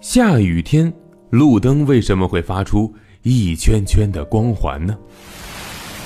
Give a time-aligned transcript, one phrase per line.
[0.00, 0.92] 下雨天，
[1.30, 4.96] 路灯为什么会发出一圈圈的光环呢？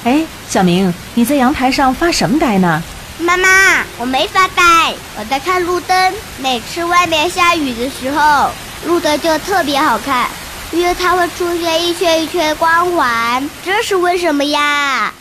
[0.04, 2.82] 哎，小明，你在阳台上发什么呆呢？
[3.18, 6.14] 妈妈，我没发呆，我在看路灯。
[6.38, 8.50] 每次外面下雨的时候，
[8.86, 10.26] 路灯就特别好看，
[10.72, 13.46] 因为它会出现一圈一圈光环。
[13.62, 15.12] 这是为什么呀？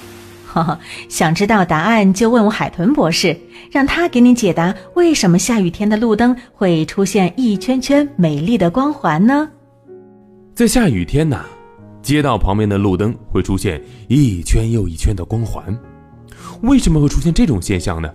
[0.51, 3.37] 哈哈，想知道答案就问我海豚博士，
[3.71, 9.49] 让他给你解答为什么下雨天的路灯会出现一圈圈美丽的光环呢？
[10.53, 11.45] 在下雨天呐，
[12.01, 15.63] 街道旁边的路灯会出现一圈又一圈的光环。
[16.63, 18.13] 为什么会出现这种现象呢？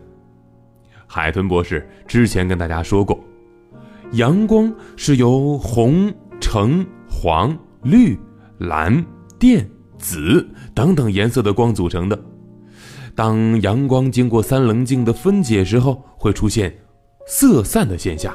[1.06, 3.18] 海豚博士之前跟大家说过，
[4.12, 8.18] 阳光是由红、橙、黄、绿、
[8.58, 9.02] 蓝、
[9.38, 9.66] 靛、
[9.98, 12.18] 紫等等颜色的光组成的。
[13.14, 16.76] 当阳光经过三棱镜的分解时候，会出现
[17.26, 18.34] 色散的现象。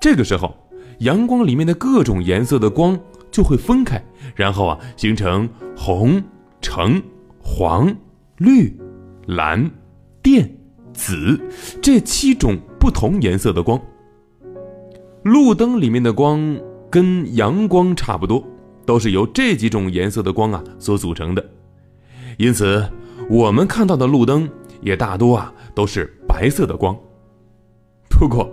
[0.00, 0.54] 这个时候，
[1.00, 2.98] 阳光里面的各种颜色的光
[3.30, 4.02] 就会分开，
[4.34, 6.22] 然后啊，形成红、
[6.60, 7.02] 橙、
[7.40, 7.94] 黄、
[8.38, 8.74] 绿。
[9.26, 9.70] 蓝、
[10.22, 10.46] 靛、
[10.92, 11.40] 紫
[11.80, 13.80] 这七种不同颜色的光，
[15.22, 16.60] 路灯里面的光
[16.90, 18.46] 跟阳光差不多，
[18.86, 21.44] 都是由这几种颜色的光啊所组成的。
[22.38, 22.88] 因此，
[23.28, 24.48] 我们看到的路灯
[24.80, 26.96] 也大多啊都是白色的光。
[28.08, 28.50] 不过，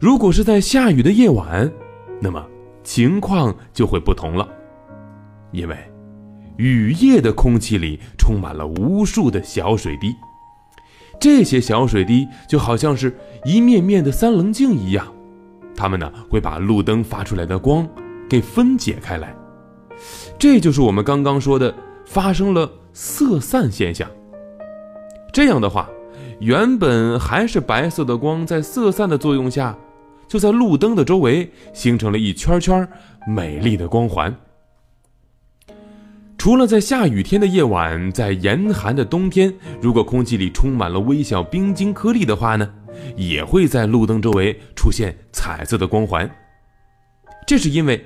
[0.00, 1.70] 如果是在下雨的夜晚，
[2.20, 2.44] 那么
[2.82, 4.48] 情况就会不同了，
[5.52, 5.76] 因为。
[6.58, 10.14] 雨夜的空气里充满了无数的小水滴，
[11.18, 15.10] 这些小水滴就好像是一面面的三棱镜一样，
[15.74, 17.88] 它们呢会把路灯发出来的光
[18.28, 19.34] 给分解开来，
[20.38, 24.10] 这就是我们刚刚说的发生了色散现象。
[25.32, 25.88] 这样的话，
[26.40, 29.76] 原本还是白色的光，在色散的作用下，
[30.28, 32.86] 就在路灯的周围形成了一圈圈
[33.26, 34.34] 美丽的光环。
[36.36, 42.68] 除了在下雨天的夜晚，在严寒的冬天，如果空气里充满了微小冰晶颗粒的话呢，
[43.16, 46.28] 也会在路灯周围出现彩色的光环。
[47.46, 48.04] 这是因为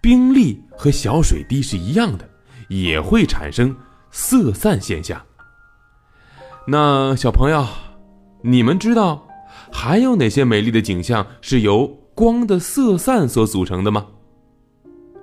[0.00, 2.28] 冰粒和小水滴是一样的，
[2.68, 3.74] 也会产生
[4.10, 5.20] 色散现象。
[6.66, 7.66] 那小朋友，
[8.42, 9.26] 你们知道
[9.72, 14.06] 还有哪些美丽的景象是由光的色散所组成的吗？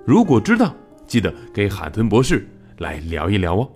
[0.04, 0.74] 如果知道。
[1.06, 2.46] 记得给海豚博士
[2.76, 3.66] 来聊一聊哦。